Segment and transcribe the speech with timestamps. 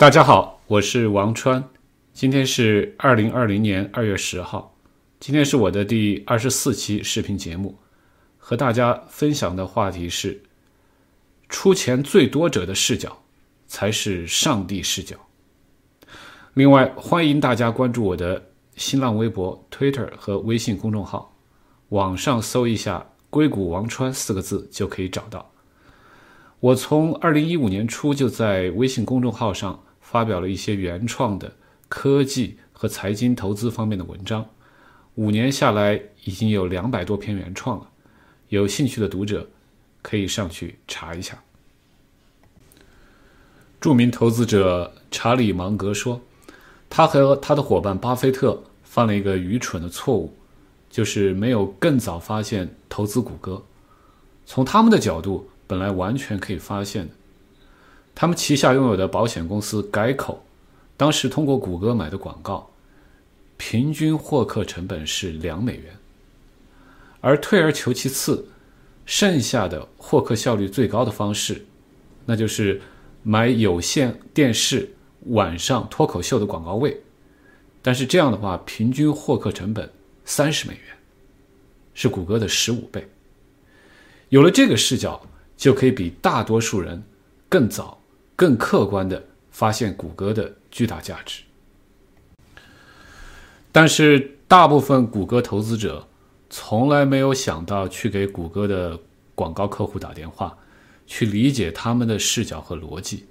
[0.00, 1.62] 大家好，我是王川，
[2.14, 4.74] 今天是二零二零年二月十号，
[5.18, 7.78] 今天是我的第二十四期视频节目，
[8.38, 10.40] 和大家分享的话题是：
[11.50, 13.18] 出钱最多者的视角
[13.66, 15.16] 才是上帝视角。
[16.54, 18.42] 另外，欢迎大家关注我的
[18.76, 21.36] 新浪微博、Twitter 和微信公众号，
[21.90, 25.52] 网上搜一下“硅谷王川”四个字就可以找到。
[26.60, 29.78] 我从二零一五年初就在微信公众号上。
[30.10, 31.52] 发表了一些原创的
[31.88, 34.44] 科技和财经投资方面的文章，
[35.14, 37.88] 五年下来已经有两百多篇原创了。
[38.48, 39.48] 有兴趣的读者
[40.02, 41.40] 可以上去查一下。
[43.80, 46.20] 著名投资者查理芒格说，
[46.88, 50.34] 他和他的伙伴巴菲特犯了一个愚蠢的错误，
[50.90, 53.62] 就是没有更早发现投资谷歌。
[54.44, 57.14] 从他们的角度，本来完全可以发现的。
[58.20, 60.44] 他们旗下拥有的保险公司改口，
[60.94, 62.70] 当时通过谷歌买的广告，
[63.56, 65.96] 平均获客成本是两美元。
[67.22, 68.46] 而退而求其次，
[69.06, 71.64] 剩下的获客效率最高的方式，
[72.26, 72.82] 那就是
[73.22, 74.92] 买有线电视
[75.28, 77.00] 晚上脱口秀的广告位。
[77.80, 79.90] 但是这样的话，平均获客成本
[80.26, 80.82] 三十美元，
[81.94, 83.08] 是谷歌的十五倍。
[84.28, 87.02] 有了这个视角，就可以比大多数人
[87.48, 87.96] 更早。
[88.40, 91.42] 更客观的发现谷歌的巨大价值，
[93.70, 96.08] 但是大部分谷歌投资者
[96.48, 98.98] 从来没有想到去给谷歌的
[99.34, 100.56] 广告客户打电话，
[101.06, 103.26] 去理解他们的视角和逻辑。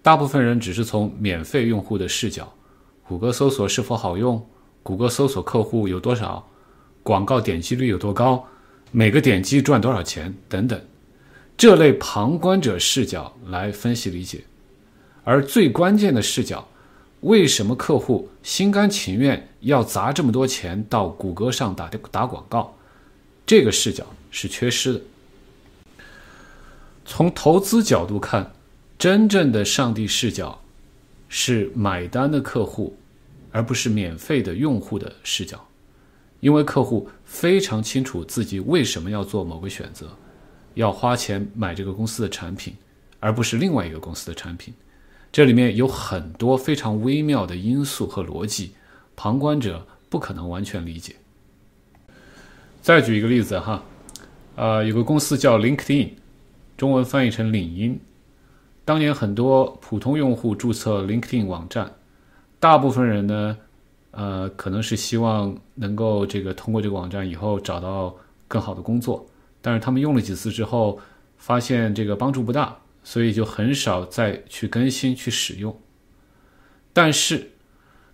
[0.00, 2.50] 大部分人只是从免费用户的视角，
[3.06, 4.48] 谷歌搜索是否好用，
[4.82, 6.48] 谷歌搜索客户有多少，
[7.02, 8.42] 广告点击率有多高，
[8.90, 10.80] 每个点击赚多少钱等等。
[11.60, 14.44] 这类旁观者视角来分析理解，
[15.24, 16.66] 而最关键的视角，
[17.20, 22.74] 为什么客户心甘情愿要砸这么多钱到谷歌上打打广告？
[23.44, 25.00] 这个视角是缺失的。
[27.04, 28.50] 从投资角度看，
[28.98, 30.58] 真正的上帝视角
[31.28, 32.96] 是买单的客户，
[33.52, 35.62] 而不是免费的用户的视角，
[36.40, 40.08] 因为客户非常清楚自己为什么要做某个选择。
[40.80, 42.74] 要花钱买这个公司的产品，
[43.20, 44.72] 而不是另外一个公司的产品，
[45.30, 48.72] 这里面有很多非常微妙的因素和逻辑，
[49.14, 51.14] 旁观者不可能完全理解。
[52.80, 53.82] 再举一个例子哈，
[54.56, 56.08] 呃，有个公司叫 LinkedIn，
[56.78, 58.00] 中文翻译成领英。
[58.86, 61.92] 当年很多普通用户注册 LinkedIn 网站，
[62.58, 63.56] 大部分人呢，
[64.12, 68.16] 呃，可能是希望能够这个通过这个网站以后找到
[68.48, 69.26] 更好的工作。
[69.62, 71.00] 但是他们用了几次之后，
[71.36, 75.78] 发现这个帮助不大，所以就很少再去更新去使用。
[76.92, 77.52] 但是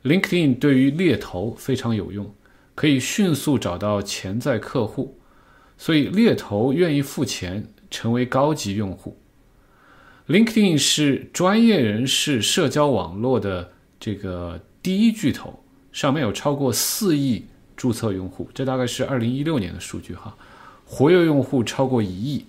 [0.04, 2.34] ，LinkedIn 对于猎头非常有用，
[2.74, 5.18] 可以迅速找到潜在客户，
[5.78, 9.18] 所以猎头愿意付钱成为高级用户。
[10.28, 15.62] LinkedIn 是专业人士社交网络的这个第一巨头，
[15.92, 17.46] 上面有超过四亿
[17.76, 20.36] 注册用户，这大概是二零一六年的数据哈。
[20.86, 22.46] 活跃用户超过一亿，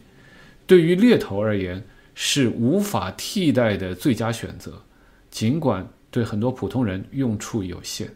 [0.66, 1.84] 对于猎头而言
[2.14, 4.84] 是无法替代的最佳选择，
[5.30, 8.10] 尽管对很多普通人用处有限。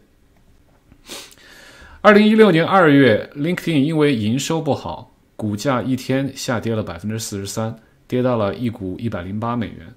[2.00, 9.92] 二零一六年二月，LinkedIn 因为营收不好，股价一天下跌了百分之四十三，跌到了一股一百零八美元。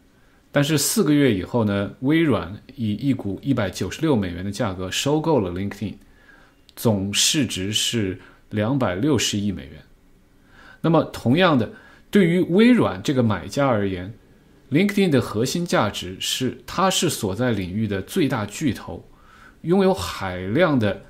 [0.52, 5.96] 但是四个月以后呢，微软以一股一百九十六美元的价格收购了 LinkedIn，
[6.76, 8.20] 总市值是
[8.50, 9.82] 两百六十亿美元。
[10.86, 11.72] 那么，同样的，
[12.12, 14.14] 对于微软这个买家而言
[14.70, 19.04] ，LinkedIn 的核心价值是它是所在领域的最大巨头，
[19.64, 21.02] 拥有海量的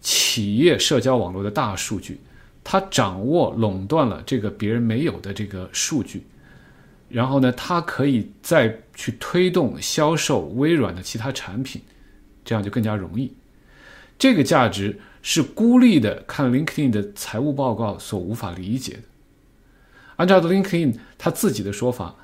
[0.00, 2.20] 企业社交网络的大数据，
[2.62, 6.24] 它掌握垄断了这个别人没有的这个数据，
[7.08, 11.82] 然后呢，它可以再去推动销售微软的其他产品，
[12.44, 13.32] 这样就更加容易。
[14.16, 19.00] 这个价值是孤立的看 LinkedIn 的财务报告所无法理解的。
[20.16, 22.14] 按照 LinkedIn 他自己的说法，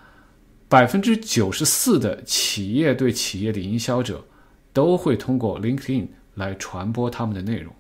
[0.69, 4.25] 百分之九十四的企业对企业的营销者
[4.73, 7.75] 都会通过 LinkedIn 来传播他们的内容。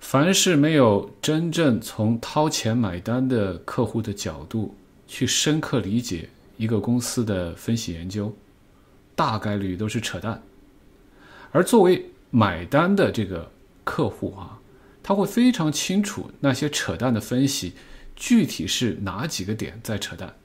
[0.00, 4.74] 凡是没有真正从掏钱买单的客户的角度
[5.06, 8.34] 去深刻理解一个公司的分析研究，
[9.14, 10.42] 大概率都是扯淡。
[11.52, 13.50] 而作为买单的这个
[13.84, 14.57] 客户啊。
[15.08, 17.72] 他会非常清楚那些扯淡的分析，
[18.14, 20.36] 具体是哪几个点在扯淡。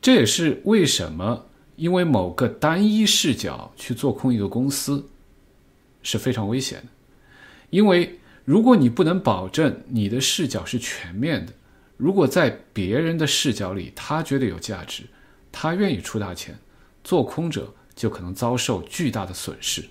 [0.00, 1.44] 这也是为什么
[1.76, 5.06] 因为某个单一视角去做空一个公司
[6.02, 6.86] 是非常危险的，
[7.68, 11.52] 因为如果你不能保证你的视角是全面的，
[11.98, 15.02] 如果在别人的视角里他觉得有价值，
[15.52, 16.58] 他愿意出大钱，
[17.04, 19.84] 做空者就可能遭受巨大的损失。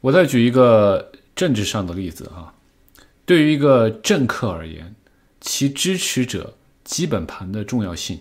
[0.00, 2.54] 我再举一个政治上的例子啊，
[3.26, 4.94] 对于一个政客而言，
[5.40, 8.20] 其支持者基本盘的重要性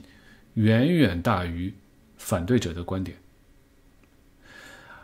[0.55, 1.73] 远远大于
[2.17, 3.17] 反对者的观点。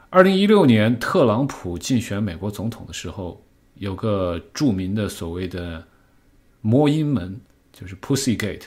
[0.09, 3.43] 二零一六年，特朗普竞选美国总统的时候，
[3.75, 5.85] 有个著名的所谓的
[6.61, 7.39] “摸阴门”，
[7.73, 8.63] 就是 “Pussy Gate”，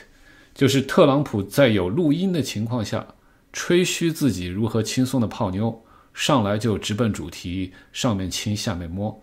[0.53, 3.07] 就是特朗普在有录音的情况下，
[3.53, 5.83] 吹嘘自己如何轻松的泡妞，
[6.17, 9.21] 上来就直奔主题，上面亲，下面摸。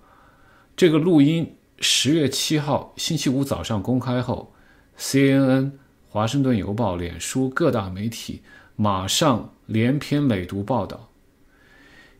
[0.77, 4.55] 这个录音十月七号星期五早上公开后
[4.97, 5.73] ，CNN、
[6.09, 8.43] 华盛顿邮报、脸书各大媒体
[8.77, 11.11] 马上连篇累牍报道。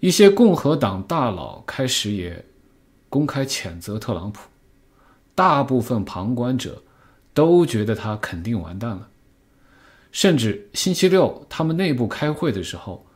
[0.01, 2.45] 一些共和党大佬开始也
[3.09, 4.41] 公开谴责特朗普，
[5.37, 6.83] 大部分旁观者
[7.33, 9.09] 都觉得他肯定完蛋了。
[10.11, 13.07] 甚至星期六他们内部开会的时候，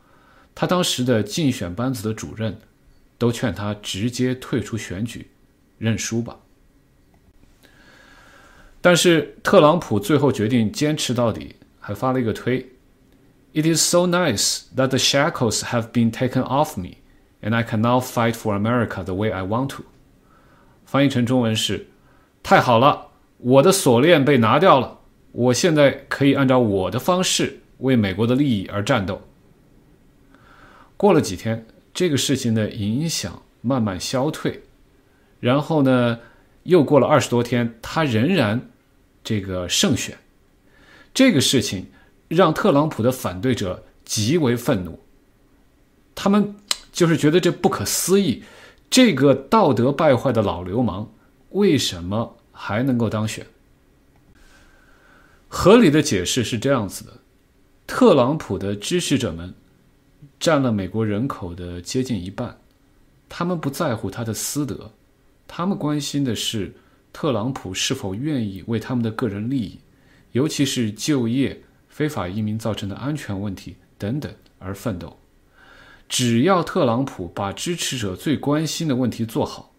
[0.53, 2.57] 他当时的竞选班子的主任
[3.17, 5.29] 都劝他直接退出选举，
[5.77, 6.37] 认输吧。
[8.81, 12.65] 但是特朗普最后决定坚持到底，还发了一个推。
[13.53, 16.97] It is so nice that the shackles have been taken off me,
[17.41, 19.83] and I can now fight for America the way I want to.
[20.85, 21.87] 翻译成中文是：
[22.41, 23.07] 太好了，
[23.37, 24.99] 我的锁链被拿掉了，
[25.31, 29.21] 我现在可以按照我的方式为美国的利益而战斗。
[30.99, 34.63] 过了几天，这个事情的影响慢慢消退，
[35.39, 36.19] 然后呢，
[36.63, 38.69] 又过了二十多天，他仍然
[39.23, 40.17] 这个胜选。
[41.13, 41.87] 这个事情。
[42.29, 44.99] 让特朗普的反对者极为愤怒，
[46.13, 46.55] 他们
[46.91, 48.43] 就是觉得这不可思议，
[48.87, 51.11] 这个道德败坏的老流氓
[51.49, 53.47] 为什么还能够当选？
[55.47, 57.13] 合理的解释是这样子的：
[57.87, 59.55] 特朗普的支持者们
[60.39, 62.57] 占了美国人口的接近一半，
[63.27, 64.91] 他们不在乎他的私德，
[65.47, 66.73] 他们关心的是
[67.11, 69.79] 特朗普是否愿意为他们的个人利益，
[70.31, 71.61] 尤其是就业。
[71.89, 75.17] 非法移民造成的安全问题等等而奋斗。
[76.07, 79.73] 只要特朗普把支持者最关心的问题做好，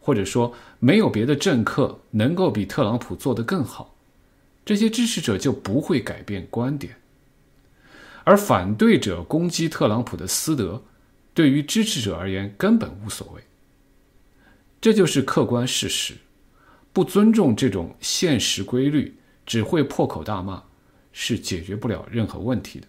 [0.00, 3.94] 或者说没有别的政客能够比特朗普做得更好，
[4.64, 6.96] 这些支持者就不会改变观点。
[8.24, 10.82] 而反对者攻击特朗普的私德，
[11.34, 13.42] 对于支持者而言根本无所谓。
[14.80, 16.14] 这就是客观事实。
[16.92, 19.16] 不尊重这种现实规律，
[19.46, 20.64] 只会破口大骂。
[21.10, 22.86] 是解决不了任何问题的，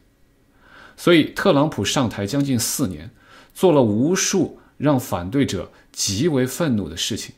[0.96, 3.10] 所以特朗普上台将近四年，
[3.56, 7.34] 做了无数让反对者极为愤怒的事情，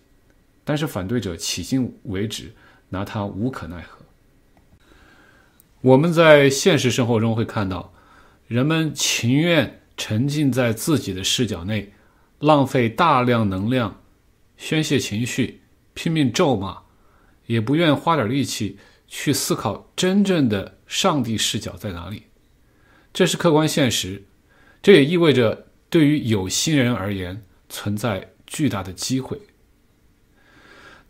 [0.66, 2.52] 但是反对者迄今为止
[2.90, 4.01] 拿他无可奈何。
[5.82, 7.94] 我们在现实生活中会看到，
[8.48, 11.92] 人们情愿沉浸在自己的视角内，
[12.40, 14.02] 浪费大量能量，
[14.58, 15.62] 宣泄情绪，
[15.94, 16.78] 拼命咒骂，
[17.48, 18.78] 也不愿花点力气。
[19.14, 22.24] 去思考真正的上帝视角在哪里，
[23.12, 24.24] 这是客观现实。
[24.82, 29.38] 这也意味着对于有心人而言存在巨大的机会。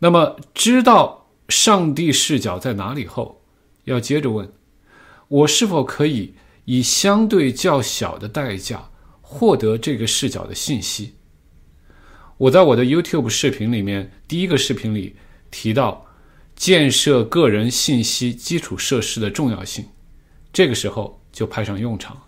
[0.00, 3.44] 那么，知道上帝视角在哪里后，
[3.84, 4.52] 要接着问：
[5.32, 6.34] 我是否可以
[6.66, 8.90] 以相对较小的代价
[9.22, 11.14] 获得这个视角的信息？
[12.36, 15.16] 我在我的 YouTube 视频里面第一个视频里
[15.50, 16.06] 提到。
[16.54, 19.86] 建设个人信息基础设施的重要性，
[20.52, 22.24] 这个时候就派上用场。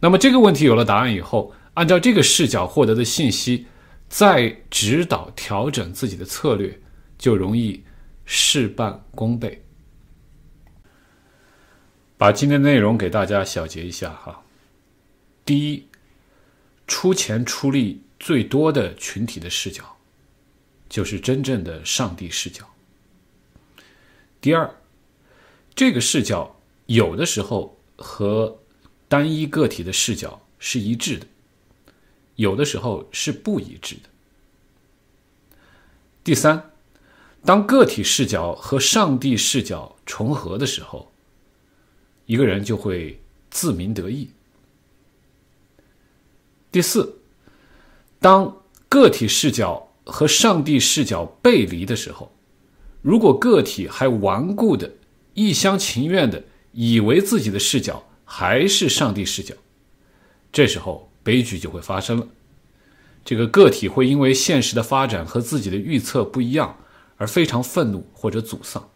[0.00, 3.66] 那么这个问题有了答案以后，按照这个视角获得的信息，
[4.08, 6.80] 再指导调整自己的策略，
[7.18, 7.82] 就容易
[8.24, 9.65] 事半功倍。
[12.18, 14.42] 把今天的内容给大家小结一下哈。
[15.44, 15.86] 第一，
[16.86, 19.96] 出钱出力最多的群体的视角，
[20.88, 22.68] 就是真正的上帝视角。
[24.40, 24.74] 第二，
[25.74, 28.60] 这个视角有的时候和
[29.08, 31.26] 单一个体的视角是一致的，
[32.36, 34.08] 有的时候是不一致的。
[36.24, 36.72] 第三，
[37.44, 41.12] 当个体视角和上帝视角重合的时候，
[42.26, 43.18] 一个人就会
[43.50, 44.28] 自鸣得意。
[46.70, 47.18] 第四，
[48.20, 48.56] 当
[48.88, 52.30] 个体视角和上帝视角背离的时候。
[53.02, 54.90] 如果个体还顽固的
[55.32, 56.42] 一厢情愿的
[56.72, 59.54] 以为自己的视角还是上帝视角，
[60.50, 62.26] 这时候悲剧就会发生了。
[63.24, 66.76] 这个个体会因为现实的发展和自己的预测不一样
[67.16, 68.88] 而非常愤怒或者沮丧。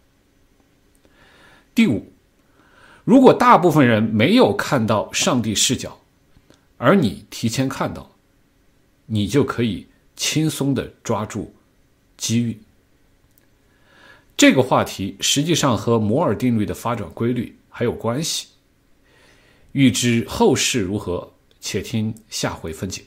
[1.72, 2.12] 第五，
[3.04, 6.00] 如果大部分人没有看到上帝视角，
[6.76, 8.10] 而你提前看到，
[9.06, 11.54] 你就可以轻松的抓住
[12.16, 12.60] 机遇。
[14.36, 18.48] 这个话题实际上和摩尔定律的发展规律还有关系。
[19.72, 23.04] 欲知后事如何，且听下回分解。